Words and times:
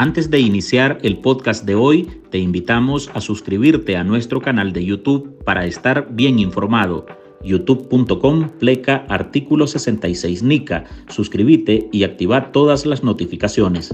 Antes 0.00 0.30
de 0.30 0.38
iniciar 0.38 1.00
el 1.02 1.18
podcast 1.18 1.64
de 1.64 1.74
hoy, 1.74 2.04
te 2.30 2.38
invitamos 2.38 3.10
a 3.14 3.20
suscribirte 3.20 3.96
a 3.96 4.04
nuestro 4.04 4.40
canal 4.40 4.72
de 4.72 4.84
YouTube 4.84 5.42
para 5.42 5.66
estar 5.66 6.06
bien 6.12 6.38
informado. 6.38 7.04
youtube.com 7.42 8.48
pleca 8.60 9.04
artículo 9.08 9.66
66 9.66 10.44
NICA. 10.44 10.84
Suscríbete 11.08 11.88
y 11.90 12.04
activa 12.04 12.52
todas 12.52 12.86
las 12.86 13.02
notificaciones. 13.02 13.92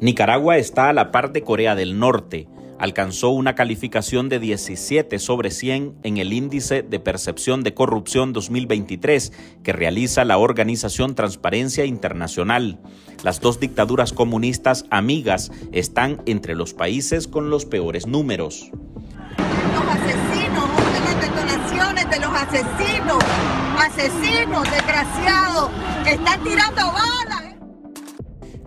Nicaragua 0.00 0.58
está 0.58 0.90
a 0.90 0.92
la 0.92 1.10
par 1.10 1.32
de 1.32 1.42
Corea 1.42 1.74
del 1.74 1.98
Norte 1.98 2.46
alcanzó 2.78 3.30
una 3.30 3.54
calificación 3.54 4.28
de 4.28 4.38
17 4.38 5.18
sobre 5.18 5.50
100 5.50 5.96
en 6.02 6.16
el 6.18 6.32
índice 6.32 6.82
de 6.82 7.00
percepción 7.00 7.62
de 7.62 7.74
corrupción 7.74 8.32
2023 8.32 9.32
que 9.62 9.72
realiza 9.72 10.24
la 10.24 10.38
organización 10.38 11.14
Transparencia 11.14 11.84
Internacional. 11.84 12.80
Las 13.22 13.40
dos 13.40 13.60
dictaduras 13.60 14.12
comunistas 14.12 14.84
amigas 14.90 15.50
están 15.72 16.22
entre 16.26 16.54
los 16.54 16.74
países 16.74 17.26
con 17.26 17.50
los 17.50 17.64
peores 17.64 18.06
números. 18.06 18.70
Los 19.38 19.86
asesinos, 19.86 20.68
las 21.04 21.20
detonaciones 21.20 22.10
de 22.10 22.20
los 22.20 22.30
asesinos, 22.30 23.24
asesinos, 23.78 24.70
desgraciados, 24.70 25.70
están 26.06 26.44
tirando 26.44 26.82
balas. 26.92 27.54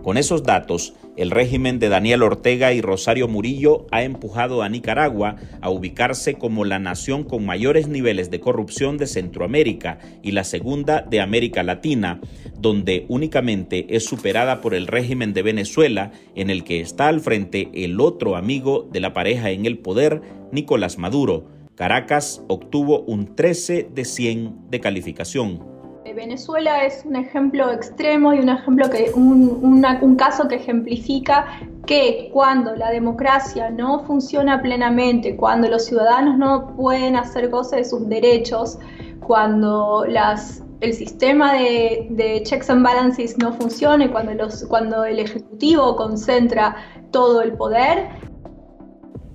Con 0.02 0.16
esos 0.16 0.42
datos, 0.42 0.94
el 1.20 1.30
régimen 1.30 1.78
de 1.78 1.90
Daniel 1.90 2.22
Ortega 2.22 2.72
y 2.72 2.80
Rosario 2.80 3.28
Murillo 3.28 3.86
ha 3.90 4.02
empujado 4.04 4.62
a 4.62 4.70
Nicaragua 4.70 5.36
a 5.60 5.68
ubicarse 5.68 6.34
como 6.34 6.64
la 6.64 6.78
nación 6.78 7.24
con 7.24 7.44
mayores 7.44 7.88
niveles 7.88 8.30
de 8.30 8.40
corrupción 8.40 8.96
de 8.96 9.06
Centroamérica 9.06 9.98
y 10.22 10.30
la 10.30 10.44
segunda 10.44 11.02
de 11.02 11.20
América 11.20 11.62
Latina, 11.62 12.22
donde 12.58 13.04
únicamente 13.08 13.94
es 13.94 14.06
superada 14.06 14.62
por 14.62 14.72
el 14.74 14.86
régimen 14.86 15.34
de 15.34 15.42
Venezuela, 15.42 16.10
en 16.34 16.48
el 16.48 16.64
que 16.64 16.80
está 16.80 17.08
al 17.08 17.20
frente 17.20 17.68
el 17.74 18.00
otro 18.00 18.34
amigo 18.34 18.88
de 18.90 19.00
la 19.00 19.12
pareja 19.12 19.50
en 19.50 19.66
el 19.66 19.76
poder, 19.76 20.22
Nicolás 20.52 20.96
Maduro. 20.96 21.48
Caracas 21.74 22.42
obtuvo 22.48 23.00
un 23.00 23.36
13 23.36 23.90
de 23.94 24.04
100 24.06 24.70
de 24.70 24.80
calificación. 24.80 25.69
Venezuela 26.14 26.84
es 26.84 27.04
un 27.04 27.16
ejemplo 27.16 27.70
extremo 27.70 28.32
y 28.34 28.40
un 28.40 28.48
ejemplo 28.48 28.90
que 28.90 29.10
un, 29.14 30.16
caso 30.16 30.48
que 30.48 30.56
ejemplifica 30.56 31.46
que 31.86 32.30
cuando 32.32 32.74
la 32.76 32.90
democracia 32.90 33.70
no 33.70 34.00
funciona 34.00 34.60
plenamente, 34.60 35.36
cuando 35.36 35.68
los 35.68 35.86
ciudadanos 35.86 36.36
no 36.38 36.74
pueden 36.76 37.16
hacer 37.16 37.48
goce 37.48 37.76
de 37.76 37.84
sus 37.84 38.08
derechos, 38.08 38.78
cuando 39.26 40.04
las, 40.06 40.62
el 40.80 40.92
sistema 40.92 41.54
de, 41.54 42.42
checks 42.44 42.70
and 42.70 42.84
balances 42.84 43.38
no 43.38 43.52
funciona, 43.52 44.10
cuando, 44.10 44.34
los, 44.34 44.64
cuando 44.64 45.04
el 45.04 45.18
ejecutivo 45.18 45.96
concentra 45.96 46.76
todo 47.10 47.42
el 47.42 47.52
poder, 47.52 48.08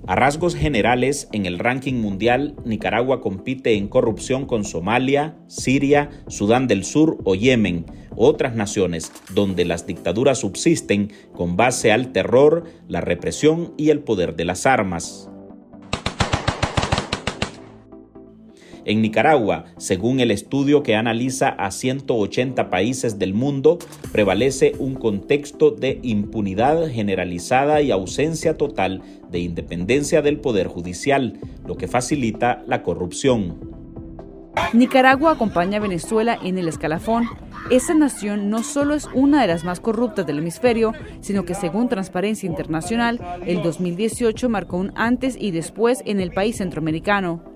a 0.06 0.14
rasgos 0.14 0.54
generales, 0.54 1.28
en 1.32 1.46
el 1.46 1.58
ranking 1.58 1.94
mundial, 1.94 2.54
Nicaragua 2.64 3.20
compite 3.20 3.74
en 3.74 3.88
corrupción 3.88 4.46
con 4.46 4.64
Somalia, 4.64 5.36
Siria, 5.48 6.10
Sudán 6.28 6.68
del 6.68 6.84
Sur 6.84 7.18
o 7.24 7.34
Yemen, 7.34 7.86
otras 8.14 8.54
naciones 8.54 9.12
donde 9.34 9.64
las 9.64 9.86
dictaduras 9.86 10.38
subsisten 10.38 11.12
con 11.34 11.56
base 11.56 11.90
al 11.90 12.12
terror, 12.12 12.64
la 12.88 13.00
represión 13.00 13.74
y 13.76 13.90
el 13.90 14.00
poder 14.00 14.36
de 14.36 14.44
las 14.44 14.64
armas. 14.64 15.28
En 18.86 19.02
Nicaragua, 19.02 19.64
según 19.78 20.20
el 20.20 20.30
estudio 20.30 20.84
que 20.84 20.94
analiza 20.94 21.48
a 21.48 21.72
180 21.72 22.70
países 22.70 23.18
del 23.18 23.34
mundo, 23.34 23.80
prevalece 24.12 24.74
un 24.78 24.94
contexto 24.94 25.72
de 25.72 25.98
impunidad 26.04 26.88
generalizada 26.88 27.82
y 27.82 27.90
ausencia 27.90 28.56
total 28.56 29.02
de 29.28 29.40
independencia 29.40 30.22
del 30.22 30.38
Poder 30.38 30.68
Judicial, 30.68 31.36
lo 31.66 31.76
que 31.76 31.88
facilita 31.88 32.62
la 32.68 32.84
corrupción. 32.84 33.58
Nicaragua 34.72 35.32
acompaña 35.32 35.78
a 35.78 35.80
Venezuela 35.80 36.38
en 36.40 36.56
el 36.56 36.68
escalafón. 36.68 37.24
Esa 37.72 37.92
nación 37.92 38.50
no 38.50 38.62
solo 38.62 38.94
es 38.94 39.08
una 39.14 39.42
de 39.42 39.48
las 39.48 39.64
más 39.64 39.80
corruptas 39.80 40.26
del 40.26 40.38
hemisferio, 40.38 40.92
sino 41.20 41.44
que 41.44 41.54
según 41.54 41.88
Transparencia 41.88 42.46
Internacional, 42.46 43.20
el 43.44 43.62
2018 43.62 44.48
marcó 44.48 44.76
un 44.76 44.92
antes 44.94 45.36
y 45.36 45.50
después 45.50 46.04
en 46.06 46.20
el 46.20 46.30
país 46.30 46.58
centroamericano. 46.58 47.55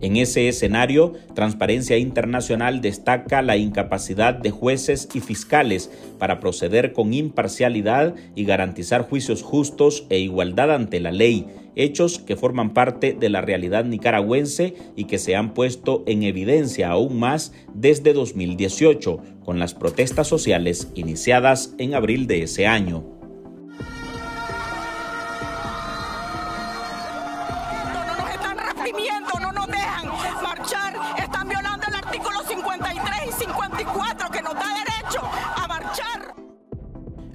En 0.00 0.16
ese 0.16 0.48
escenario, 0.48 1.12
Transparencia 1.34 1.96
Internacional 1.96 2.80
destaca 2.80 3.40
la 3.40 3.56
incapacidad 3.56 4.34
de 4.34 4.50
jueces 4.50 5.08
y 5.14 5.20
fiscales 5.20 5.90
para 6.18 6.40
proceder 6.40 6.92
con 6.92 7.14
imparcialidad 7.14 8.14
y 8.34 8.44
garantizar 8.44 9.02
juicios 9.02 9.42
justos 9.42 10.04
e 10.10 10.18
igualdad 10.18 10.74
ante 10.74 10.98
la 10.98 11.12
ley, 11.12 11.46
hechos 11.76 12.18
que 12.18 12.36
forman 12.36 12.74
parte 12.74 13.16
de 13.18 13.28
la 13.28 13.40
realidad 13.40 13.84
nicaragüense 13.84 14.74
y 14.96 15.04
que 15.04 15.18
se 15.18 15.36
han 15.36 15.54
puesto 15.54 16.02
en 16.06 16.24
evidencia 16.24 16.90
aún 16.90 17.18
más 17.18 17.52
desde 17.72 18.12
2018, 18.12 19.20
con 19.44 19.58
las 19.58 19.74
protestas 19.74 20.26
sociales 20.26 20.88
iniciadas 20.94 21.74
en 21.78 21.94
abril 21.94 22.26
de 22.26 22.42
ese 22.42 22.66
año. 22.66 23.04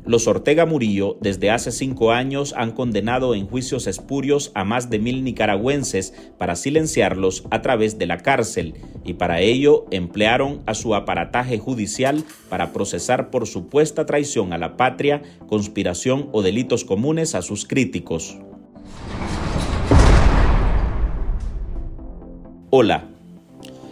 Los 0.08 0.26
Ortega 0.26 0.66
Murillo 0.66 1.18
desde 1.20 1.52
hace 1.52 1.70
cinco 1.74 2.14
años 2.14 2.54
han 2.56 2.72
condenado 2.72 3.36
en 3.36 3.46
juicios 3.46 3.88
espurios 3.88 4.54
a 4.56 4.64
más 4.64 4.90
de 4.90 5.00
mil 5.00 5.22
nicaragüenses 5.26 6.14
para 6.38 6.56
silenciarlos 6.56 7.44
a 7.52 7.62
través 7.62 7.98
de 7.98 8.06
la 8.06 8.20
cárcel 8.20 8.76
y 9.04 9.16
para 9.16 9.42
ello 9.42 9.86
emplearon 9.92 10.62
a 10.66 10.76
su 10.76 10.96
aparataje 10.96 11.60
judicial 11.60 12.24
para 12.48 12.72
procesar 12.72 13.30
por 13.30 13.48
supuesta 13.48 14.06
traición 14.06 14.54
a 14.54 14.58
la 14.58 14.78
patria, 14.78 15.24
conspiración 15.50 16.30
o 16.32 16.42
delitos 16.42 16.86
comunes 16.86 17.36
a 17.36 17.42
sus 17.42 17.68
críticos. 17.68 18.38
Hola, 22.70 23.10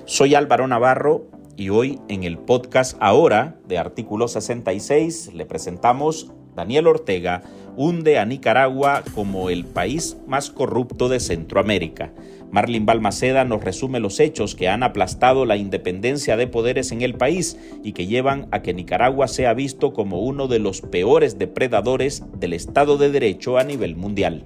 soy 0.05 0.33
Álvaro 0.33 0.65
Navarro 0.65 1.34
y 1.57 1.69
hoy 1.69 1.99
en 2.07 2.23
el 2.23 2.38
podcast 2.38 2.97
Ahora 2.99 3.59
de 3.67 3.77
Artículo 3.77 4.27
66 4.27 5.31
le 5.33 5.45
presentamos 5.45 6.31
Daniel 6.55 6.88
Ortega 6.88 7.43
hunde 7.77 8.17
a 8.19 8.25
Nicaragua 8.25 9.03
como 9.13 9.49
el 9.49 9.66
país 9.66 10.17
más 10.27 10.49
corrupto 10.49 11.09
de 11.09 11.19
Centroamérica. 11.19 12.13
Marlin 12.51 12.85
Balmaceda 12.85 13.43
nos 13.43 13.63
resume 13.63 13.99
los 13.99 14.19
hechos 14.19 14.55
que 14.55 14.69
han 14.69 14.83
aplastado 14.83 15.45
la 15.45 15.57
independencia 15.57 16.38
de 16.38 16.47
poderes 16.47 16.91
en 16.91 17.01
el 17.01 17.16
país 17.16 17.57
y 17.83 17.91
que 17.91 18.07
llevan 18.07 18.47
a 18.51 18.61
que 18.61 18.73
Nicaragua 18.73 19.27
sea 19.27 19.53
visto 19.53 19.91
como 19.91 20.22
uno 20.22 20.47
de 20.47 20.59
los 20.59 20.81
peores 20.81 21.37
depredadores 21.37 22.23
del 22.37 22.53
Estado 22.53 22.97
de 22.97 23.11
Derecho 23.11 23.57
a 23.57 23.63
nivel 23.63 23.95
mundial. 23.95 24.45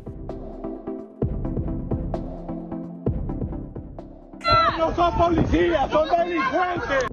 Son 5.00 5.18
policías, 5.18 5.92
son 5.92 6.10
delincuentes. 6.10 7.08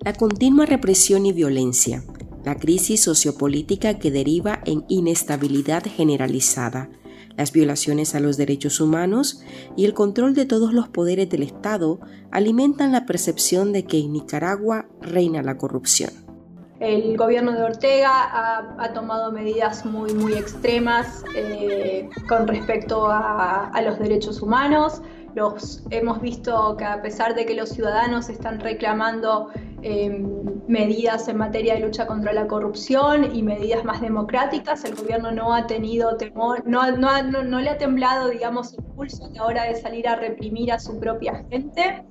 La 0.00 0.14
continua 0.14 0.64
represión 0.64 1.26
y 1.26 1.32
violencia, 1.32 2.02
la 2.44 2.56
crisis 2.56 3.02
sociopolítica 3.02 3.98
que 3.98 4.10
deriva 4.10 4.60
en 4.64 4.84
inestabilidad 4.88 5.84
generalizada, 5.84 6.88
las 7.36 7.52
violaciones 7.52 8.14
a 8.14 8.20
los 8.20 8.38
derechos 8.38 8.80
humanos 8.80 9.42
y 9.76 9.84
el 9.84 9.92
control 9.92 10.34
de 10.34 10.46
todos 10.46 10.72
los 10.72 10.88
poderes 10.88 11.28
del 11.28 11.42
Estado 11.42 12.00
alimentan 12.32 12.92
la 12.92 13.04
percepción 13.04 13.72
de 13.72 13.84
que 13.84 13.98
en 13.98 14.12
Nicaragua 14.12 14.86
reina 15.02 15.42
la 15.42 15.58
corrupción. 15.58 16.10
El 16.80 17.18
gobierno 17.18 17.52
de 17.52 17.62
Ortega 17.62 18.10
ha, 18.78 18.92
tomado 18.94 19.30
medidas 19.32 19.84
muy, 19.84 20.14
muy 20.14 20.32
extremas 20.32 21.22
eh, 21.36 22.08
con 22.26 22.48
respecto 22.48 23.06
a 23.10 23.78
los 23.84 23.98
derechos 23.98 24.40
humanos. 24.40 25.02
Hemos 25.90 26.20
visto 26.20 26.76
que 26.76 26.84
a 26.84 27.00
pesar 27.02 27.34
de 27.34 27.46
que 27.46 27.54
los 27.54 27.70
ciudadanos 27.70 28.28
están 28.28 28.60
reclamando 28.60 29.48
em, 29.82 30.26
medidas 30.66 31.28
en 31.28 31.36
materia 31.36 31.74
de 31.74 31.80
lucha 31.80 32.06
contra 32.06 32.32
la 32.32 32.46
corrupción 32.46 33.34
y 33.34 33.42
medidas 33.42 33.84
más 33.84 34.00
democráticas, 34.00 34.84
el 34.84 34.94
gobierno 34.94 35.30
no 35.30 35.54
ha 35.54 35.66
tenido 35.66 36.16
temor, 36.16 36.64
no, 36.66 36.82
le 37.60 37.70
ha 37.70 37.78
temblado, 37.78 38.28
digamos, 38.28 38.74
el 38.74 38.84
pulso 38.84 39.24
a 39.24 39.30
la 39.30 39.44
hora 39.44 39.64
de 39.64 39.76
salir 39.76 40.08
a 40.08 40.16
reprimir 40.16 40.72
a 40.72 40.78
su 40.78 40.98
propia 40.98 41.44
gente. 41.48 42.04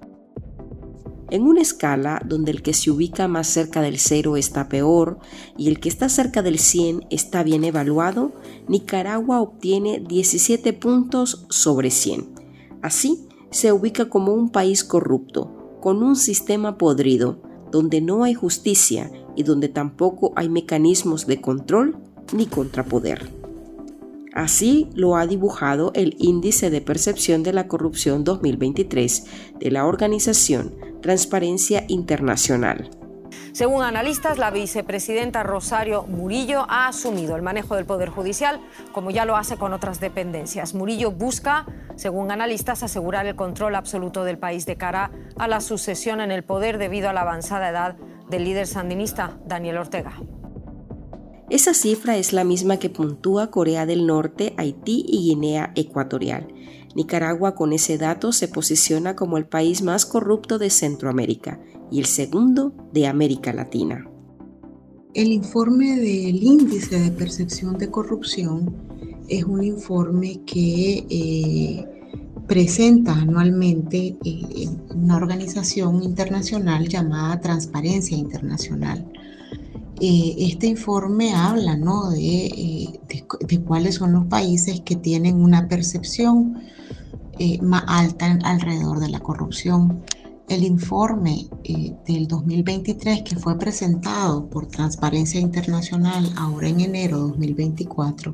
En 1.31 1.43
una 1.43 1.61
escala 1.61 2.21
donde 2.25 2.51
el 2.51 2.63
que 2.63 2.73
se 2.73 2.89
ubica 2.89 3.27
más 3.27 3.47
cerca 3.47 3.81
del 3.81 3.99
cero 3.99 4.35
está 4.35 4.67
peor 4.67 5.19
y 5.57 5.67
el 5.67 5.79
que 5.79 5.87
está 5.87 6.09
cerca 6.09 6.41
del 6.41 6.57
100 6.57 7.05
está 7.11 7.43
bien 7.43 7.63
evaluado, 7.63 8.31
Nicaragua 8.67 9.39
obtiene 9.39 9.99
17 9.99 10.73
puntos 10.73 11.45
sobre 11.49 11.91
100 11.91 12.38
Así, 12.81 13.27
se 13.51 13.71
ubica 13.71 14.09
como 14.09 14.33
un 14.33 14.49
país 14.49 14.83
corrupto, 14.83 15.77
con 15.81 16.03
un 16.03 16.15
sistema 16.15 16.77
podrido, 16.77 17.41
donde 17.71 18.01
no 18.01 18.23
hay 18.23 18.33
justicia 18.33 19.11
y 19.35 19.43
donde 19.43 19.69
tampoco 19.69 20.33
hay 20.35 20.49
mecanismos 20.49 21.27
de 21.27 21.41
control 21.41 21.97
ni 22.33 22.45
contrapoder. 22.45 23.29
Así 24.33 24.87
lo 24.93 25.15
ha 25.15 25.25
dibujado 25.25 25.91
el 25.95 26.15
Índice 26.19 26.69
de 26.69 26.81
Percepción 26.81 27.43
de 27.43 27.53
la 27.53 27.67
Corrupción 27.67 28.23
2023 28.23 29.25
de 29.59 29.71
la 29.71 29.85
organización 29.85 30.75
Transparencia 31.01 31.85
Internacional. 31.87 32.91
Según 33.51 33.83
analistas, 33.83 34.37
la 34.37 34.51
vicepresidenta 34.51 35.43
Rosario 35.43 36.03
Murillo 36.03 36.65
ha 36.69 36.87
asumido 36.87 37.35
el 37.35 37.41
manejo 37.41 37.75
del 37.75 37.85
Poder 37.85 38.09
Judicial, 38.09 38.59
como 38.91 39.11
ya 39.11 39.25
lo 39.25 39.35
hace 39.35 39.57
con 39.57 39.73
otras 39.73 39.99
dependencias. 39.99 40.73
Murillo 40.73 41.11
busca, 41.11 41.65
según 41.95 42.31
analistas, 42.31 42.83
asegurar 42.83 43.25
el 43.25 43.35
control 43.35 43.75
absoluto 43.75 44.23
del 44.23 44.37
país 44.37 44.65
de 44.65 44.77
cara 44.77 45.11
a 45.37 45.47
la 45.47 45.61
sucesión 45.61 46.21
en 46.21 46.31
el 46.31 46.43
poder 46.43 46.77
debido 46.77 47.09
a 47.09 47.13
la 47.13 47.21
avanzada 47.21 47.69
edad 47.69 47.95
del 48.29 48.43
líder 48.43 48.67
sandinista 48.67 49.37
Daniel 49.45 49.77
Ortega. 49.77 50.13
Esa 51.49 51.73
cifra 51.73 52.15
es 52.15 52.31
la 52.31 52.43
misma 52.43 52.77
que 52.77 52.91
puntúa 52.91 53.49
Corea 53.49 53.87
del 53.87 54.05
Norte, 54.05 54.53
Haití 54.57 55.03
y 55.07 55.29
Guinea 55.29 55.71
Ecuatorial. 55.75 56.47
Nicaragua 56.99 57.55
con 57.55 57.71
ese 57.71 57.97
dato 57.97 58.33
se 58.33 58.49
posiciona 58.49 59.15
como 59.15 59.37
el 59.37 59.45
país 59.45 59.81
más 59.81 60.05
corrupto 60.05 60.59
de 60.59 60.69
Centroamérica 60.69 61.57
y 61.89 61.99
el 61.99 62.05
segundo 62.05 62.73
de 62.91 63.07
América 63.07 63.53
Latina. 63.53 64.05
El 65.13 65.31
informe 65.31 65.95
del 65.95 66.43
índice 66.43 66.99
de 66.99 67.11
percepción 67.11 67.77
de 67.77 67.89
corrupción 67.89 68.75
es 69.29 69.45
un 69.45 69.63
informe 69.63 70.41
que 70.45 71.05
eh, 71.09 71.85
presenta 72.47 73.13
anualmente 73.13 74.17
eh, 74.25 74.67
una 74.93 75.15
organización 75.15 76.03
internacional 76.03 76.85
llamada 76.89 77.39
Transparencia 77.39 78.17
Internacional. 78.17 79.09
Eh, 80.01 80.35
este 80.37 80.67
informe 80.67 81.33
habla 81.33 81.77
de, 81.77 82.99
de, 83.47 83.61
cuáles 83.61 83.95
son 83.95 84.11
los 84.11 84.25
países 84.25 84.81
que 84.81 84.97
tienen 84.97 85.41
una 85.41 85.69
percepción 85.69 86.57
más 87.61 87.83
alta 87.87 88.37
alrededor 88.43 88.99
de 88.99 89.09
la 89.09 89.19
corrupción 89.19 90.03
el 90.49 90.63
informe 90.63 91.47
eh, 91.63 91.93
del 92.07 92.27
2023 92.27 93.21
que 93.21 93.35
fue 93.35 93.57
presentado 93.57 94.49
por 94.49 94.65
Transparencia 94.67 95.39
Internacional 95.39 96.27
ahora 96.35 96.67
en 96.67 96.81
enero 96.81 97.17
de 97.17 97.23
2024 97.29 98.33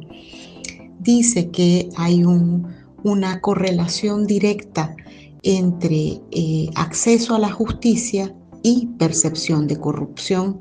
dice 1.00 1.52
que 1.52 1.90
hay 1.98 2.24
una 2.24 3.42
correlación 3.42 4.26
directa 4.26 4.96
entre 5.44 6.22
eh, 6.32 6.70
acceso 6.76 7.36
a 7.36 7.40
la 7.40 7.52
justicia 7.52 8.34
y 8.64 8.88
percepción 8.98 9.68
de 9.68 9.78
corrupción. 9.78 10.58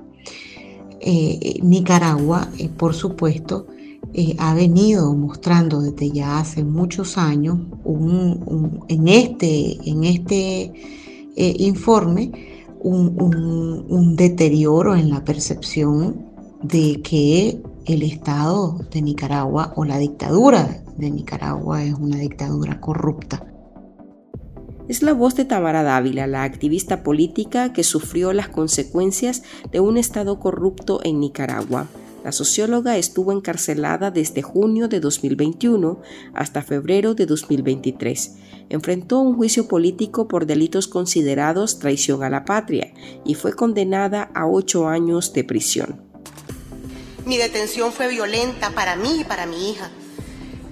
Eh, 1.00 1.58
Nicaragua, 1.62 2.50
por 2.76 2.94
supuesto, 2.94 3.66
ha 4.38 4.54
venido 4.54 5.12
mostrando 5.14 5.80
desde 5.80 6.10
ya 6.10 6.38
hace 6.38 6.62
muchos 6.62 7.18
años 7.18 7.58
en 8.88 9.08
este, 9.08 9.90
en 9.90 10.04
este 10.04 10.72
eh, 11.36 11.56
informe 11.58 12.30
un, 12.84 14.14
deterioro 14.16 14.94
en 14.94 15.10
la 15.10 15.24
percepción 15.24 16.26
de 16.62 17.00
que 17.02 17.60
el 17.86 18.02
Estado 18.02 18.78
de 18.90 19.02
Nicaragua 19.02 19.72
o 19.76 19.84
la 19.84 19.98
dictadura 19.98 20.82
de 20.96 21.10
Nicaragua 21.10 21.82
es 21.82 21.94
una 21.94 22.18
dictadura 22.18 22.80
corrupta. 22.80 23.46
Es 24.86 25.02
la 25.02 25.14
voz 25.14 25.34
de 25.34 25.46
Tamara 25.46 25.82
Dávila, 25.82 26.26
la 26.26 26.42
activista 26.42 27.02
política 27.02 27.72
que 27.72 27.82
sufrió 27.82 28.32
las 28.32 28.48
consecuencias 28.48 29.42
de 29.72 29.80
un 29.80 29.96
Estado 29.96 30.38
corrupto 30.38 31.00
en 31.04 31.20
Nicaragua. 31.20 31.88
La 32.24 32.32
socióloga 32.32 32.96
estuvo 32.96 33.32
encarcelada 33.32 34.10
desde 34.10 34.40
junio 34.40 34.88
de 34.88 34.98
2021 34.98 36.00
hasta 36.32 36.62
febrero 36.62 37.14
de 37.14 37.26
2023. 37.26 38.36
Enfrentó 38.70 39.18
un 39.18 39.36
juicio 39.36 39.68
político 39.68 40.26
por 40.26 40.46
delitos 40.46 40.88
considerados 40.88 41.78
traición 41.78 42.22
a 42.22 42.30
la 42.30 42.46
patria 42.46 42.94
y 43.26 43.34
fue 43.34 43.52
condenada 43.52 44.30
a 44.34 44.46
ocho 44.46 44.88
años 44.88 45.34
de 45.34 45.44
prisión. 45.44 46.00
Mi 47.26 47.36
detención 47.36 47.92
fue 47.92 48.08
violenta 48.08 48.70
para 48.70 48.96
mí 48.96 49.20
y 49.20 49.24
para 49.24 49.44
mi 49.44 49.70
hija. 49.70 49.90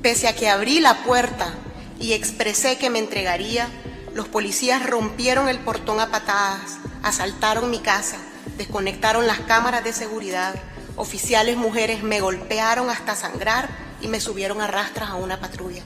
Pese 0.00 0.28
a 0.28 0.34
que 0.34 0.48
abrí 0.48 0.80
la 0.80 1.04
puerta 1.04 1.52
y 2.00 2.14
expresé 2.14 2.78
que 2.78 2.88
me 2.88 2.98
entregaría, 2.98 3.68
los 4.14 4.26
policías 4.26 4.88
rompieron 4.88 5.50
el 5.50 5.58
portón 5.58 6.00
a 6.00 6.10
patadas, 6.10 6.78
asaltaron 7.02 7.70
mi 7.70 7.80
casa, 7.80 8.16
desconectaron 8.56 9.26
las 9.26 9.40
cámaras 9.40 9.84
de 9.84 9.92
seguridad 9.92 10.54
Oficiales 10.96 11.56
mujeres 11.56 12.02
me 12.02 12.20
golpearon 12.20 12.90
hasta 12.90 13.14
sangrar 13.14 13.68
y 14.02 14.08
me 14.08 14.20
subieron 14.20 14.60
a 14.60 14.66
rastras 14.66 15.10
a 15.10 15.14
una 15.16 15.40
patrulla. 15.40 15.82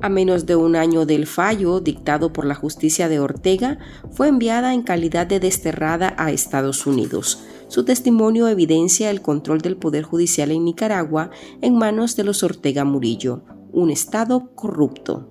A 0.00 0.08
menos 0.08 0.44
de 0.44 0.56
un 0.56 0.76
año 0.76 1.06
del 1.06 1.26
fallo 1.26 1.80
dictado 1.80 2.32
por 2.32 2.44
la 2.44 2.54
justicia 2.54 3.08
de 3.08 3.20
Ortega, 3.20 3.78
fue 4.10 4.28
enviada 4.28 4.74
en 4.74 4.82
calidad 4.82 5.26
de 5.26 5.40
desterrada 5.40 6.14
a 6.18 6.30
Estados 6.30 6.86
Unidos. 6.86 7.44
Su 7.68 7.84
testimonio 7.84 8.48
evidencia 8.48 9.08
el 9.10 9.22
control 9.22 9.60
del 9.60 9.76
Poder 9.76 10.02
Judicial 10.02 10.50
en 10.50 10.64
Nicaragua 10.64 11.30
en 11.62 11.76
manos 11.76 12.16
de 12.16 12.24
los 12.24 12.42
Ortega 12.42 12.84
Murillo, 12.84 13.44
un 13.72 13.90
Estado 13.90 14.54
corrupto. 14.54 15.28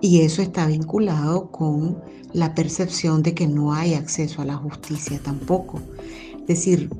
Y 0.00 0.22
eso 0.22 0.42
está 0.42 0.66
vinculado 0.66 1.52
con 1.52 2.02
la 2.32 2.54
percepción 2.54 3.22
de 3.22 3.34
que 3.34 3.46
no 3.46 3.74
hay 3.74 3.94
acceso 3.94 4.42
a 4.42 4.44
la 4.44 4.56
justicia 4.56 5.20
tampoco. 5.22 5.80
Decir, 6.50 6.90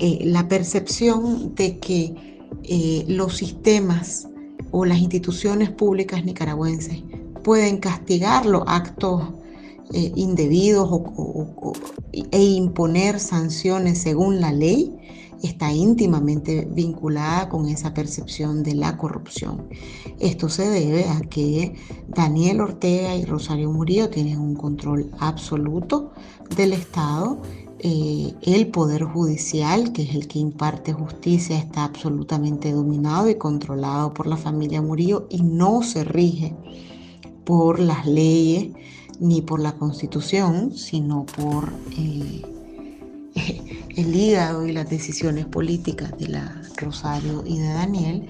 eh, 0.00 0.20
la 0.24 0.48
percepción 0.48 1.54
de 1.54 1.78
que 1.80 2.14
eh, 2.62 3.04
los 3.06 3.36
sistemas 3.36 4.26
o 4.70 4.86
las 4.86 5.00
instituciones 5.00 5.68
públicas 5.68 6.24
nicaragüenses 6.24 7.02
pueden 7.42 7.76
castigar 7.76 8.46
los 8.46 8.62
actos 8.66 9.34
eh, 9.92 10.12
indebidos 10.16 10.88
e 12.30 12.42
imponer 12.42 13.20
sanciones 13.20 13.98
según 13.98 14.40
la 14.40 14.50
ley 14.50 14.96
está 15.42 15.70
íntimamente 15.70 16.66
vinculada 16.70 17.50
con 17.50 17.68
esa 17.68 17.92
percepción 17.92 18.62
de 18.62 18.76
la 18.76 18.96
corrupción. 18.96 19.68
Esto 20.20 20.48
se 20.48 20.70
debe 20.70 21.04
a 21.04 21.20
que 21.20 21.74
Daniel 22.08 22.62
Ortega 22.62 23.14
y 23.14 23.26
Rosario 23.26 23.70
Murillo 23.70 24.08
tienen 24.08 24.40
un 24.40 24.54
control 24.54 25.10
absoluto 25.18 26.12
del 26.56 26.72
Estado 26.72 27.42
eh, 27.86 28.32
el 28.40 28.68
Poder 28.68 29.04
Judicial, 29.04 29.92
que 29.92 30.04
es 30.04 30.14
el 30.14 30.26
que 30.26 30.38
imparte 30.38 30.94
justicia, 30.94 31.58
está 31.58 31.84
absolutamente 31.84 32.72
dominado 32.72 33.28
y 33.28 33.34
controlado 33.34 34.14
por 34.14 34.26
la 34.26 34.38
familia 34.38 34.80
Murillo 34.80 35.26
y 35.28 35.42
no 35.42 35.82
se 35.82 36.02
rige 36.02 36.54
por 37.44 37.78
las 37.78 38.06
leyes 38.06 38.72
ni 39.20 39.42
por 39.42 39.60
la 39.60 39.72
constitución, 39.72 40.74
sino 40.74 41.26
por 41.26 41.74
eh, 41.98 42.42
el 43.96 44.16
hígado 44.16 44.66
y 44.66 44.72
las 44.72 44.88
decisiones 44.88 45.44
políticas 45.44 46.16
de 46.16 46.28
la 46.28 46.62
Rosario 46.78 47.44
y 47.44 47.58
de 47.58 47.68
Daniel. 47.68 48.26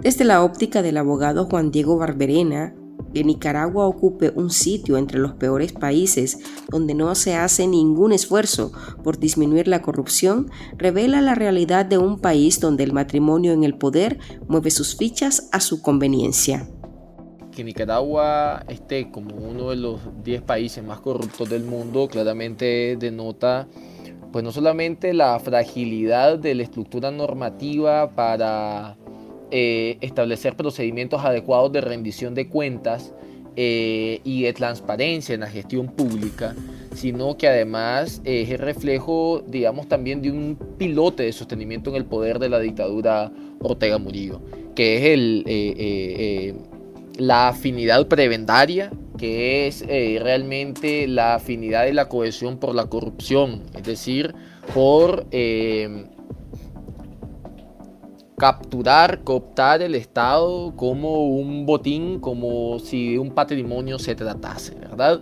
Desde 0.00 0.24
la 0.24 0.42
óptica 0.42 0.80
del 0.80 0.96
abogado 0.96 1.44
Juan 1.44 1.70
Diego 1.70 1.98
Barberena, 1.98 2.74
que 3.14 3.24
Nicaragua 3.24 3.86
ocupe 3.86 4.32
un 4.34 4.50
sitio 4.50 4.98
entre 4.98 5.18
los 5.18 5.34
peores 5.34 5.72
países 5.72 6.38
donde 6.68 6.94
no 6.94 7.14
se 7.14 7.36
hace 7.36 7.66
ningún 7.66 8.12
esfuerzo 8.12 8.72
por 9.02 9.18
disminuir 9.18 9.68
la 9.68 9.82
corrupción, 9.82 10.50
revela 10.76 11.22
la 11.22 11.34
realidad 11.34 11.86
de 11.86 11.96
un 11.96 12.18
país 12.18 12.60
donde 12.60 12.84
el 12.84 12.92
matrimonio 12.92 13.52
en 13.52 13.64
el 13.64 13.78
poder 13.78 14.18
mueve 14.48 14.70
sus 14.70 14.96
fichas 14.96 15.48
a 15.52 15.60
su 15.60 15.80
conveniencia. 15.80 16.68
Que 17.52 17.62
Nicaragua 17.62 18.64
esté 18.68 19.12
como 19.12 19.36
uno 19.36 19.70
de 19.70 19.76
los 19.76 20.00
10 20.24 20.42
países 20.42 20.82
más 20.82 21.00
corruptos 21.00 21.48
del 21.48 21.62
mundo 21.62 22.08
claramente 22.08 22.96
denota 22.98 23.68
pues 24.32 24.42
no 24.42 24.50
solamente 24.50 25.14
la 25.14 25.38
fragilidad 25.38 26.40
de 26.40 26.56
la 26.56 26.64
estructura 26.64 27.12
normativa 27.12 28.16
para 28.16 28.96
eh, 29.56 29.98
establecer 30.00 30.56
procedimientos 30.56 31.24
adecuados 31.24 31.70
de 31.70 31.80
rendición 31.80 32.34
de 32.34 32.48
cuentas 32.48 33.14
eh, 33.54 34.20
y 34.24 34.42
de 34.42 34.52
transparencia 34.52 35.32
en 35.32 35.42
la 35.42 35.46
gestión 35.46 35.86
pública, 35.86 36.56
sino 36.92 37.36
que 37.36 37.46
además 37.46 38.20
es 38.24 38.50
el 38.50 38.58
reflejo, 38.58 39.44
digamos, 39.46 39.86
también 39.86 40.22
de 40.22 40.32
un 40.32 40.58
pilote 40.76 41.22
de 41.22 41.32
sostenimiento 41.32 41.90
en 41.90 41.94
el 41.94 42.04
poder 42.04 42.40
de 42.40 42.48
la 42.48 42.58
dictadura 42.58 43.30
Ortega 43.60 43.96
Murillo, 43.98 44.40
que 44.74 44.96
es 44.96 45.04
el, 45.04 45.44
eh, 45.46 46.54
la 47.18 47.50
afinidad 47.50 48.08
prebendaria, 48.08 48.90
que 49.16 49.68
es 49.68 49.86
realmente 49.86 51.06
la 51.06 51.36
afinidad 51.36 51.86
y 51.86 51.92
la 51.92 52.08
cohesión 52.08 52.58
por 52.58 52.74
la 52.74 52.86
corrupción, 52.86 53.62
es 53.72 53.84
decir, 53.84 54.34
por 54.74 55.26
capturar, 58.36 59.20
cooptar 59.22 59.82
el 59.82 59.94
Estado 59.94 60.72
como 60.76 61.26
un 61.26 61.66
botín, 61.66 62.18
como 62.20 62.78
si 62.78 63.12
de 63.12 63.18
un 63.18 63.30
patrimonio 63.30 63.98
se 63.98 64.14
tratase, 64.14 64.74
¿verdad? 64.74 65.20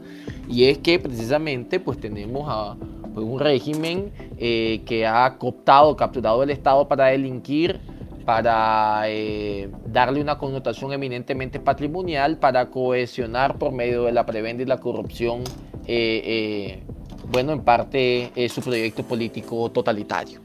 Y 0.49 0.65
es 0.65 0.79
que 0.79 0.99
precisamente 0.99 1.79
pues 1.79 2.01
tenemos 2.01 2.47
a 2.49 2.77
pues, 3.15 3.27
un 3.27 3.39
régimen 3.39 4.13
eh, 4.39 4.83
que 4.87 5.07
ha 5.07 5.37
cooptado, 5.39 5.95
capturado 5.97 6.43
el 6.43 6.51
Estado 6.51 6.89
para 6.89 7.07
delinquir, 7.07 7.81
para 8.25 9.03
eh, 9.07 9.69
darle 9.87 10.21
una 10.21 10.39
connotación 10.39 10.93
eminentemente 10.93 11.61
patrimonial, 11.61 12.39
para 12.39 12.71
cohesionar 12.71 13.59
por 13.59 13.73
medio 13.73 14.05
de 14.05 14.13
la 14.13 14.25
prebenda 14.25 14.63
y 14.63 14.67
la 14.67 14.79
corrupción, 14.79 15.43
eh, 15.87 16.83
bueno, 17.31 17.53
en 17.53 17.63
parte 17.63 18.33
su 18.49 18.61
proyecto 18.63 19.03
político 19.03 19.71
totalitario 19.71 20.42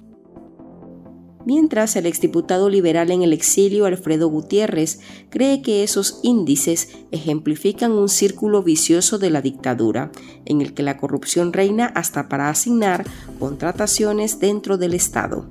mientras 1.47 1.95
el 1.95 2.05
exdiputado 2.07 2.69
liberal 2.69 3.09
en 3.09 3.21
el 3.21 3.31
exilio 3.31 3.85
Alfredo 3.85 4.27
Gutiérrez 4.27 4.99
cree 5.29 5.61
que 5.61 5.81
esos 5.81 6.19
índices 6.21 6.89
ejemplifican 7.11 7.93
un 7.93 8.09
círculo 8.09 8.63
vicioso 8.63 9.17
de 9.17 9.29
la 9.29 9.41
dictadura, 9.41 10.11
en 10.43 10.59
el 10.59 10.73
que 10.73 10.83
la 10.83 10.97
corrupción 10.97 11.53
reina 11.53 11.85
hasta 11.85 12.27
para 12.27 12.49
asignar 12.49 13.05
contrataciones 13.39 14.41
dentro 14.41 14.77
del 14.77 14.93
Estado. 14.93 15.45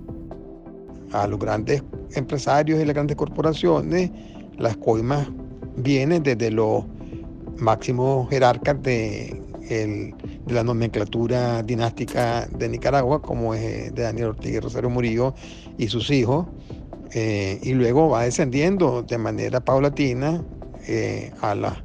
A 1.13 1.27
los 1.27 1.39
grandes 1.39 1.83
empresarios 2.15 2.79
y 2.79 2.85
las 2.85 2.93
grandes 2.93 3.17
corporaciones, 3.17 4.11
las 4.59 4.77
coimas 4.77 5.27
vienen 5.79 6.23
desde 6.23 6.51
los 6.51 6.85
máximos 7.57 8.29
jerarcas 8.29 8.83
de 8.83 9.41
de 10.47 10.55
la 10.55 10.63
nomenclatura 10.63 11.63
dinástica 11.63 12.47
de 12.47 12.69
Nicaragua, 12.69 13.21
como 13.21 13.55
es 13.55 13.63
eh, 13.63 13.91
de 13.93 14.03
Daniel 14.03 14.33
y 14.43 14.59
Rosario 14.61 14.89
Murillo 14.89 15.35
y 15.77 15.89
sus 15.89 16.09
hijos, 16.11 16.47
eh, 17.13 17.59
y 17.63 17.75
luego 17.75 18.09
va 18.09 18.23
descendiendo 18.23 19.03
de 19.03 19.19
manera 19.19 19.61
paulatina 19.61 20.45
eh, 20.87 21.33
a 21.41 21.55
la, 21.55 21.85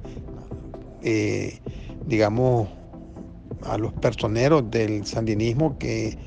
digamos, 2.06 2.70
a 3.64 3.78
los 3.78 3.94
personeros 3.94 4.70
del 4.70 5.06
sandinismo 5.06 5.78
que 5.80 6.18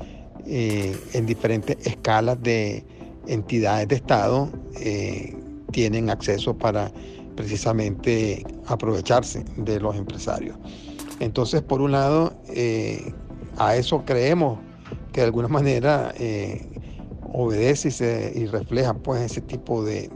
en 0.46 1.26
diferentes 1.26 1.76
escalas 1.86 2.42
de 2.42 2.84
entidades 3.28 3.88
de 3.88 3.94
Estado 3.94 4.50
tienen 5.70 6.10
acceso 6.10 6.58
para 6.58 6.90
precisamente 7.36 8.44
aprovecharse 8.66 9.44
de 9.56 9.80
los 9.80 9.96
empresarios. 9.96 10.56
Entonces, 11.20 11.62
por 11.62 11.80
un 11.80 11.92
lado, 11.92 12.34
eh, 12.48 13.12
a 13.58 13.76
eso 13.76 14.04
creemos 14.04 14.58
que 15.12 15.20
de 15.20 15.26
alguna 15.26 15.48
manera 15.48 16.12
eh, 16.18 16.68
obedece 17.32 18.32
y, 18.34 18.46
refleja 18.46 18.94
pues 18.94 19.22
ese 19.22 19.40
tipo 19.40 19.84
de, 19.84 20.10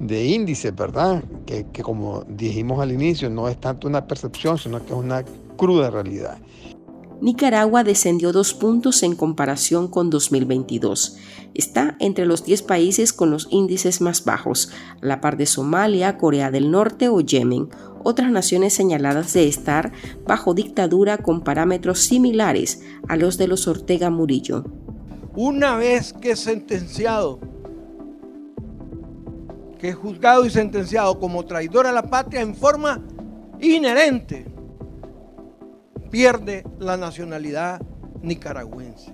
de, 0.00 0.24
índices, 0.24 0.74
¿verdad? 0.74 1.22
Que, 1.46 1.66
que, 1.72 1.82
como 1.82 2.24
dijimos 2.28 2.80
al 2.80 2.92
inicio, 2.92 3.30
no 3.30 3.48
es 3.48 3.58
tanto 3.58 3.88
una 3.88 4.06
percepción, 4.06 4.58
sino 4.58 4.78
que 4.84 4.92
es 4.92 4.98
una 4.98 5.24
cruda 5.56 5.90
realidad. 5.90 6.38
Nicaragua 7.22 7.84
descendió 7.84 8.32
dos 8.32 8.52
puntos 8.52 9.04
en 9.04 9.14
comparación 9.14 9.86
con 9.86 10.10
2022. 10.10 11.18
Está 11.54 11.94
entre 12.00 12.26
los 12.26 12.44
10 12.44 12.62
países 12.62 13.12
con 13.12 13.30
los 13.30 13.46
índices 13.52 14.00
más 14.00 14.24
bajos, 14.24 14.72
a 15.00 15.06
la 15.06 15.20
par 15.20 15.36
de 15.36 15.46
Somalia, 15.46 16.18
Corea 16.18 16.50
del 16.50 16.72
Norte 16.72 17.08
o 17.08 17.20
Yemen, 17.20 17.68
otras 18.02 18.32
naciones 18.32 18.74
señaladas 18.74 19.34
de 19.34 19.46
estar 19.46 19.92
bajo 20.26 20.52
dictadura 20.52 21.18
con 21.18 21.44
parámetros 21.44 22.00
similares 22.00 22.82
a 23.06 23.14
los 23.14 23.38
de 23.38 23.46
los 23.46 23.68
Ortega 23.68 24.10
Murillo. 24.10 24.64
Una 25.36 25.76
vez 25.76 26.12
que 26.14 26.32
es 26.32 26.40
sentenciado, 26.40 27.38
que 29.78 29.90
es 29.90 29.94
juzgado 29.94 30.44
y 30.44 30.50
sentenciado 30.50 31.20
como 31.20 31.44
traidor 31.44 31.86
a 31.86 31.92
la 31.92 32.02
patria 32.02 32.40
en 32.40 32.56
forma 32.56 33.00
inherente, 33.60 34.52
pierde 36.12 36.62
la 36.78 36.98
nacionalidad 36.98 37.80
nicaragüense. 38.22 39.12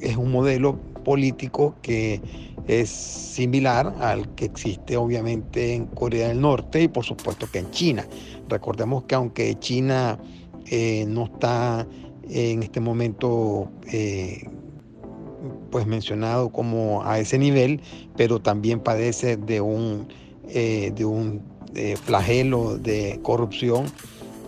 Es 0.00 0.16
un 0.16 0.32
modelo 0.32 0.76
político 1.04 1.76
que 1.80 2.20
es 2.66 2.90
similar 2.90 3.94
al 4.00 4.34
que 4.34 4.46
existe 4.46 4.96
obviamente 4.96 5.72
en 5.72 5.86
Corea 5.86 6.28
del 6.28 6.40
Norte 6.40 6.82
y 6.82 6.88
por 6.88 7.04
supuesto 7.04 7.46
que 7.50 7.60
en 7.60 7.70
China. 7.70 8.06
Recordemos 8.48 9.04
que 9.04 9.14
aunque 9.14 9.56
China 9.60 10.18
eh, 10.66 11.04
no 11.06 11.26
está 11.26 11.86
en 12.28 12.64
este 12.64 12.80
momento 12.80 13.70
eh, 13.92 14.50
pues 15.70 15.86
mencionado 15.86 16.50
como 16.50 17.04
a 17.04 17.20
ese 17.20 17.38
nivel, 17.38 17.80
pero 18.16 18.40
también 18.40 18.80
padece 18.80 19.36
de 19.36 19.60
un, 19.60 20.08
eh, 20.48 20.92
de 20.94 21.04
un 21.04 21.40
flagelo 22.06 22.78
de 22.78 23.20
corrupción 23.22 23.84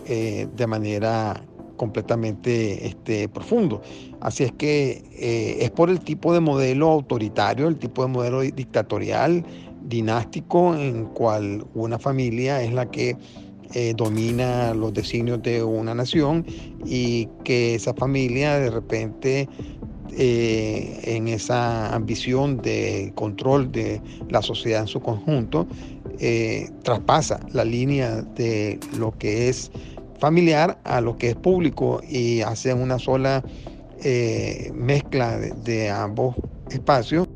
de 0.09 0.67
manera 0.67 1.41
completamente 1.79 2.85
este, 2.85 3.29
profundo. 3.29 3.81
Así 4.19 4.43
es 4.43 4.51
que 4.51 5.01
eh, 5.13 5.57
es 5.61 5.71
por 5.71 5.89
el 5.89 6.01
tipo 6.01 6.33
de 6.33 6.41
modelo 6.41 6.89
autoritario, 6.89 7.67
el 7.69 7.77
tipo 7.77 8.03
de 8.03 8.09
modelo 8.09 8.41
dictatorial, 8.41 9.43
dinástico, 9.81 10.75
en 10.75 11.05
cual 11.05 11.65
una 11.73 11.97
familia 11.97 12.61
es 12.61 12.73
la 12.73 12.91
que 12.91 13.15
eh, 13.73 13.93
domina 13.95 14.73
los 14.73 14.93
designios 14.93 15.41
de 15.41 15.63
una 15.63 15.95
nación 15.95 16.45
y 16.85 17.29
que 17.45 17.75
esa 17.75 17.93
familia 17.93 18.59
de 18.59 18.71
repente 18.71 19.47
eh, 20.17 20.99
en 21.03 21.29
esa 21.29 21.95
ambición 21.95 22.57
de 22.57 23.13
control 23.15 23.71
de 23.71 24.01
la 24.29 24.41
sociedad 24.41 24.81
en 24.81 24.87
su 24.87 24.99
conjunto, 24.99 25.65
traspasa 26.83 27.39
la 27.53 27.63
línea 27.63 28.21
de 28.35 28.77
lo 28.97 29.17
que 29.17 29.47
es 29.47 29.71
familiar 30.19 30.79
a 30.83 31.01
lo 31.01 31.17
que 31.17 31.29
es 31.29 31.35
público 31.35 32.01
y 32.07 32.41
hacen 32.41 32.81
una 32.81 32.99
sola 32.99 33.43
eh, 34.03 34.71
mezcla 34.73 35.37
de, 35.37 35.89
ambos 35.89 36.35
espacios. 36.69 37.27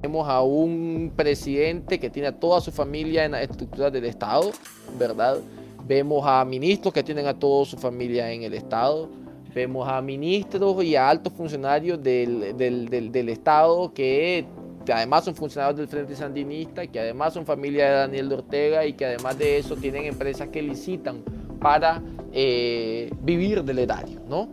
Tenemos 0.00 0.28
a 0.28 0.42
un 0.42 1.12
presidente 1.14 2.00
que 2.00 2.10
tiene 2.10 2.28
a 2.28 2.32
toda 2.32 2.60
su 2.60 2.72
familia 2.72 3.24
en 3.24 3.32
la 3.32 3.42
estructura 3.42 3.90
del 3.90 4.04
Estado, 4.04 4.50
¿verdad? 4.98 5.38
Vemos 5.86 6.24
a 6.26 6.44
ministros 6.44 6.92
que 6.92 7.02
tienen 7.02 7.26
a 7.26 7.38
toda 7.38 7.64
su 7.64 7.76
familia 7.76 8.30
en 8.32 8.42
el 8.42 8.54
Estado. 8.54 9.08
Vemos 9.54 9.86
a 9.88 10.00
ministros 10.00 10.82
y 10.82 10.96
a 10.96 11.08
altos 11.08 11.32
funcionarios 11.34 12.02
del, 12.02 12.56
del, 12.56 13.12
del 13.12 13.28
Estado 13.28 13.92
que 13.92 14.46
que 14.84 14.92
además 14.92 15.24
son 15.24 15.34
funcionarios 15.34 15.78
del 15.78 15.88
Frente 15.88 16.14
Sandinista, 16.16 16.86
que 16.86 17.00
además 17.00 17.34
son 17.34 17.46
familia 17.46 17.86
de 17.88 17.96
Daniel 17.96 18.32
Ortega 18.32 18.84
y 18.86 18.94
que 18.94 19.06
además 19.06 19.38
de 19.38 19.58
eso 19.58 19.76
tienen 19.76 20.04
empresas 20.04 20.48
que 20.48 20.62
licitan 20.62 21.22
para 21.60 22.02
eh, 22.32 23.10
vivir 23.22 23.62
del 23.64 23.78
erario, 23.78 24.20
¿no? 24.28 24.48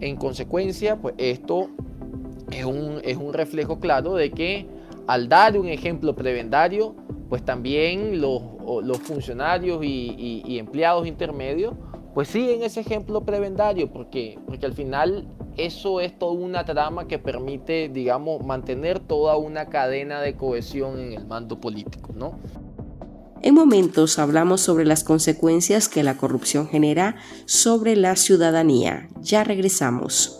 En 0.00 0.16
consecuencia, 0.16 0.96
pues 0.96 1.14
esto 1.18 1.70
es 2.50 2.64
un, 2.64 3.00
es 3.04 3.16
un 3.16 3.32
reflejo 3.32 3.80
claro 3.80 4.14
de 4.14 4.30
que 4.30 4.66
al 5.06 5.28
dar 5.28 5.58
un 5.58 5.68
ejemplo 5.68 6.14
prebendario, 6.14 6.94
pues 7.28 7.44
también 7.44 8.20
los, 8.20 8.42
los 8.82 8.98
funcionarios 8.98 9.84
y, 9.84 10.42
y 10.44 10.58
empleados 10.58 11.06
intermedios 11.06 11.74
pues 12.14 12.28
sí, 12.28 12.50
en 12.50 12.62
ese 12.62 12.80
ejemplo 12.80 13.22
prebendario, 13.22 13.92
porque, 13.92 14.38
porque 14.46 14.66
al 14.66 14.72
final 14.72 15.26
eso 15.56 16.00
es 16.00 16.18
toda 16.18 16.32
una 16.32 16.64
trama 16.64 17.06
que 17.06 17.18
permite, 17.18 17.88
digamos, 17.88 18.44
mantener 18.44 18.98
toda 19.00 19.36
una 19.36 19.66
cadena 19.66 20.20
de 20.20 20.36
cohesión 20.36 20.98
en 20.98 21.12
el 21.12 21.26
mando 21.26 21.60
político, 21.60 22.12
¿no? 22.14 22.38
En 23.42 23.54
momentos 23.54 24.18
hablamos 24.18 24.60
sobre 24.60 24.84
las 24.84 25.02
consecuencias 25.02 25.88
que 25.88 26.02
la 26.02 26.16
corrupción 26.18 26.68
genera 26.68 27.16
sobre 27.46 27.96
la 27.96 28.16
ciudadanía. 28.16 29.08
Ya 29.22 29.44
regresamos. 29.44 30.39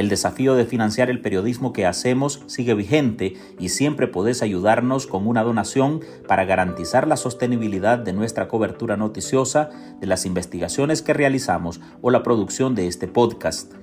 El 0.00 0.08
desafío 0.08 0.54
de 0.54 0.64
financiar 0.64 1.10
el 1.10 1.20
periodismo 1.20 1.74
que 1.74 1.84
hacemos 1.84 2.42
sigue 2.46 2.72
vigente 2.72 3.34
y 3.58 3.68
siempre 3.68 4.06
podés 4.08 4.40
ayudarnos 4.40 5.06
con 5.06 5.26
una 5.26 5.42
donación 5.42 6.00
para 6.26 6.46
garantizar 6.46 7.06
la 7.06 7.18
sostenibilidad 7.18 7.98
de 7.98 8.14
nuestra 8.14 8.48
cobertura 8.48 8.96
noticiosa, 8.96 9.68
de 10.00 10.06
las 10.06 10.24
investigaciones 10.24 11.02
que 11.02 11.12
realizamos 11.12 11.82
o 12.00 12.10
la 12.10 12.22
producción 12.22 12.74
de 12.74 12.86
este 12.86 13.08
podcast. 13.08 13.74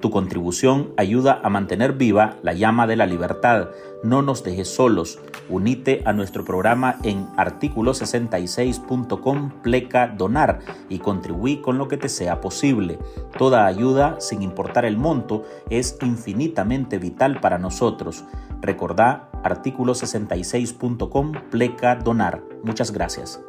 Tu 0.00 0.10
contribución 0.10 0.94
ayuda 0.96 1.42
a 1.44 1.50
mantener 1.50 1.92
viva 1.92 2.38
la 2.42 2.54
llama 2.54 2.86
de 2.86 2.96
la 2.96 3.04
libertad. 3.04 3.68
No 4.06 4.22
nos 4.22 4.42
dejes 4.44 4.72
solos. 4.72 5.18
Unite 5.48 6.02
a 6.04 6.12
nuestro 6.12 6.44
programa 6.44 6.98
en 7.02 7.26
artículo66.com 7.34 9.50
pleca 9.62 10.06
donar 10.06 10.60
y 10.88 11.00
contribuí 11.00 11.60
con 11.60 11.76
lo 11.76 11.88
que 11.88 11.96
te 11.96 12.08
sea 12.08 12.40
posible. 12.40 13.00
Toda 13.36 13.66
ayuda, 13.66 14.20
sin 14.20 14.42
importar 14.42 14.84
el 14.84 14.96
monto, 14.96 15.42
es 15.70 15.98
infinitamente 16.02 16.98
vital 16.98 17.40
para 17.40 17.58
nosotros. 17.58 18.22
Recordá 18.60 19.28
artículo66.com 19.42 21.32
pleca 21.50 21.96
donar. 21.96 22.44
Muchas 22.62 22.92
gracias. 22.92 23.40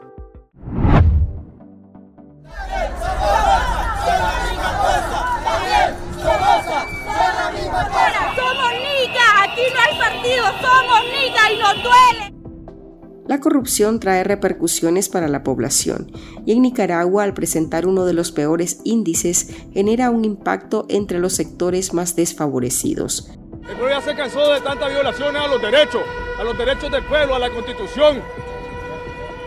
La 13.27 13.41
corrupción 13.41 13.99
trae 13.99 14.23
repercusiones 14.23 15.09
para 15.09 15.27
la 15.27 15.43
población 15.43 16.11
y 16.45 16.53
en 16.53 16.61
Nicaragua 16.61 17.23
al 17.23 17.33
presentar 17.33 17.85
uno 17.85 18.05
de 18.05 18.13
los 18.13 18.31
peores 18.31 18.79
índices 18.85 19.53
genera 19.73 20.09
un 20.11 20.23
impacto 20.23 20.85
entre 20.87 21.19
los 21.19 21.33
sectores 21.33 21.93
más 21.93 22.15
desfavorecidos. 22.15 23.29
El 23.67 23.75
pueblo 23.75 23.89
ya 23.89 24.01
se 24.01 24.15
cansó 24.15 24.49
de 24.53 24.61
tantas 24.61 24.89
violaciones 24.89 25.41
a 25.41 25.47
los 25.47 25.61
derechos, 25.61 26.01
a 26.39 26.43
los 26.45 26.57
derechos 26.57 26.89
del 26.89 27.03
pueblo, 27.03 27.35
a 27.35 27.39
la 27.39 27.49
constitución. 27.49 28.21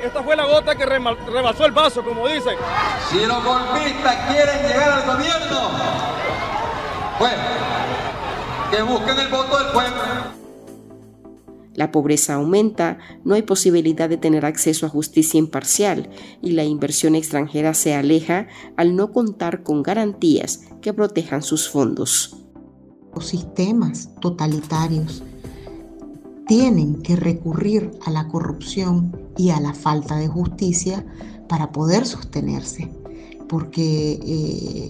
Esta 0.05 0.23
fue 0.23 0.37
la 0.37 0.45
gota 0.45 0.75
que 0.75 0.85
rebasó 0.85 1.65
el 1.65 1.73
vaso, 1.73 2.03
como 2.03 2.29
dicen. 2.29 2.57
Si 3.11 3.25
los 3.25 3.43
golpistas 3.43 4.17
quieren 4.31 4.63
llegar 4.69 4.91
al 4.93 5.07
gobierno, 5.07 5.71
pues 7.19 7.33
que 8.71 8.83
busquen 8.83 9.19
el 9.21 9.29
voto 9.29 9.59
del 9.59 9.73
pueblo. 9.73 10.40
La 11.81 11.93
pobreza 11.93 12.35
aumenta, 12.35 12.99
no 13.25 13.35
hay 13.35 13.41
posibilidad 13.41 14.07
de 14.07 14.19
tener 14.19 14.45
acceso 14.45 14.85
a 14.85 14.91
justicia 14.91 15.39
imparcial 15.39 16.11
y 16.43 16.51
la 16.51 16.63
inversión 16.63 17.15
extranjera 17.15 17.73
se 17.73 17.95
aleja 17.95 18.49
al 18.77 18.95
no 18.95 19.13
contar 19.13 19.63
con 19.63 19.83
garantías 19.83 20.61
que 20.83 20.93
protejan 20.93 21.41
sus 21.41 21.71
fondos. 21.71 22.37
Los 23.15 23.29
sistemas 23.29 24.11
totalitarios 24.21 25.23
tienen 26.47 27.01
que 27.01 27.17
recurrir 27.17 27.93
a 28.05 28.11
la 28.11 28.29
corrupción 28.29 29.19
y 29.39 29.49
a 29.49 29.59
la 29.59 29.73
falta 29.73 30.19
de 30.19 30.29
justicia 30.29 31.07
para 31.49 31.73
poder 31.73 32.05
sostenerse, 32.05 32.91
porque 33.49 34.21
eh, 34.23 34.89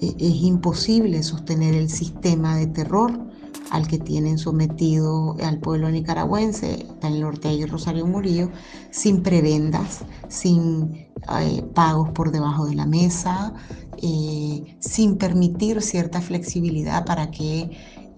e-, 0.00 0.14
es 0.20 0.42
imposible 0.44 1.24
sostener 1.24 1.74
el 1.74 1.90
sistema 1.90 2.56
de 2.56 2.68
terror 2.68 3.25
al 3.70 3.86
que 3.86 3.98
tienen 3.98 4.38
sometido 4.38 5.36
al 5.42 5.58
pueblo 5.58 5.90
nicaragüense, 5.90 6.86
Daniel 7.00 7.24
Ortega 7.24 7.54
y 7.54 7.66
Rosario 7.66 8.06
Murillo, 8.06 8.50
sin 8.90 9.22
prebendas, 9.22 10.04
sin 10.28 11.06
eh, 11.40 11.62
pagos 11.74 12.10
por 12.10 12.30
debajo 12.30 12.66
de 12.66 12.74
la 12.74 12.86
mesa, 12.86 13.54
eh, 14.02 14.76
sin 14.80 15.16
permitir 15.16 15.82
cierta 15.82 16.20
flexibilidad 16.20 17.04
para 17.04 17.30
que 17.30 17.58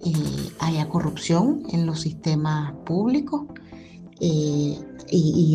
eh, 0.05 0.49
haya 0.59 0.87
corrupción 0.89 1.63
en 1.71 1.85
los 1.85 2.01
sistemas 2.01 2.73
públicos. 2.85 3.43
Y, 4.21 4.79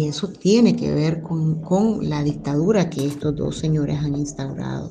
eso 0.08 0.28
tiene 0.28 0.76
que 0.76 0.92
ver 0.92 1.22
con 1.22 2.08
la 2.08 2.22
dictadura 2.22 2.90
que 2.90 3.06
estos 3.06 3.34
dos 3.36 3.56
señores 3.56 3.98
han 3.98 4.16
instaurado. 4.16 4.90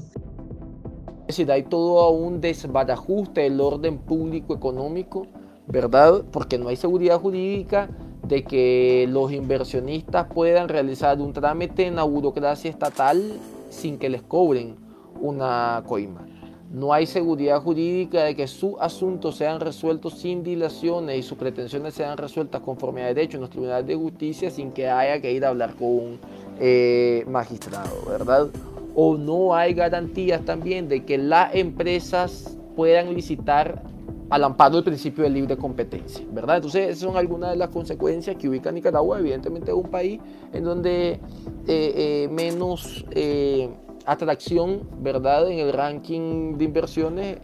Es 1.24 1.38
decir, 1.38 1.51
hay 1.51 1.63
todo 1.63 2.10
un 2.10 2.42
desbarajuste 2.42 3.42
del 3.42 3.62
orden 3.62 3.98
público 3.98 4.53
económico, 4.53 5.25
¿verdad? 5.68 6.24
Porque 6.32 6.58
no 6.58 6.68
hay 6.68 6.75
seguridad 6.75 7.20
jurídica 7.20 7.89
de 8.27 8.44
que 8.44 9.06
los 9.10 9.32
inversionistas 9.32 10.27
puedan 10.34 10.68
realizar 10.68 11.20
un 11.22 11.32
trámite 11.32 11.88
en 11.88 11.96
la 11.96 12.03
burocracia 12.03 12.70
estatal 12.70 13.39
sin 13.70 13.98
que 13.98 14.10
les 14.10 14.22
cobren 14.22 14.75
una 15.22 15.82
coima. 15.88 16.27
No 16.74 16.92
hay 16.92 17.06
seguridad 17.06 17.62
jurídica 17.62 18.24
de 18.24 18.36
que 18.36 18.48
sus 18.48 18.74
asuntos 18.80 19.36
sean 19.36 19.60
resueltos 19.60 20.15
sin 20.15 20.44
dilaciones 20.44 21.20
y 21.20 21.24
sus 21.24 21.38
pretensiones 21.38 21.94
sean 21.94 22.18
resueltas 22.18 22.62
conforme 22.62 23.03
a 23.03 23.07
derecho 23.07 23.38
en 23.38 23.42
los 23.42 23.50
tribunales 23.50 23.86
de 23.86 23.96
justicia 23.96 24.50
sin 24.50 24.72
que 24.72 24.90
haya 24.90 25.22
que 25.22 25.31
ir 25.31 25.46
a 25.46 25.50
hablar 25.50 25.75
con 25.75 25.88
un 25.88 26.20
eh, 26.59 27.24
magistrado, 27.29 27.96
¿verdad? 28.09 28.48
O 28.96 29.18
no 29.18 29.56
hay 29.56 29.74
garantías 29.74 30.44
también 30.46 30.88
de 30.88 31.03
que 31.03 31.18
las 31.18 31.53
empresas 31.56 32.58
puedan 32.75 33.14
licitar 33.14 33.84
al 34.29 34.44
amparo 34.44 34.75
del 34.75 34.84
principio 34.84 35.24
de 35.24 35.29
libre 35.29 35.58
competencia, 35.58 36.25
¿verdad? 36.32 36.56
Entonces, 36.56 36.90
esas 36.90 37.00
son 37.00 37.18
algunas 37.18 37.51
de 37.51 37.56
las 37.56 37.70
consecuencias 37.70 38.36
que 38.36 38.50
ubica 38.50 38.72
Nicaragua, 38.72 39.20
evidentemente 39.20 39.70
es 39.72 39.77
un 39.77 39.90
país 39.92 40.20
en 40.51 40.64
donde 40.64 41.12
eh, 41.12 41.20
eh, 41.68 42.29
menos 42.32 43.06
eh, 43.12 43.70
atracción, 44.06 44.90
¿verdad? 45.01 45.51
En 45.51 45.60
el 45.60 45.72
ranking 45.72 46.58
de 46.58 46.66
inversiones 46.66 47.38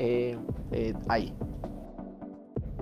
hay. 1.07 1.33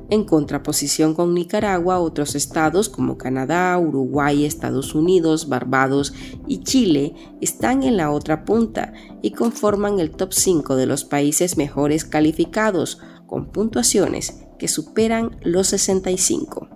En 0.10 0.24
contraposición 0.24 1.14
con 1.14 1.34
Nicaragua, 1.34 2.00
otros 2.00 2.36
estados 2.36 2.88
como 2.88 3.18
Canadá, 3.18 3.78
Uruguay, 3.78 4.46
Estados 4.46 4.96
Unidos, 4.96 5.50
Barbados 5.50 6.14
y 6.48 6.64
Chile 6.64 7.14
están 7.42 7.84
en 7.84 7.98
la 7.98 8.12
otra 8.12 8.46
punta 8.46 8.94
y 9.22 9.32
conforman 9.32 10.00
el 10.00 10.12
top 10.12 10.32
5 10.32 10.78
de 10.78 10.86
los 10.86 11.04
países 11.04 11.58
mejores 11.58 12.06
calificados, 12.06 13.00
con 13.26 13.48
puntuaciones 13.52 14.46
que 14.58 14.70
superan 14.70 15.38
los 15.42 15.68
65. 15.68 16.70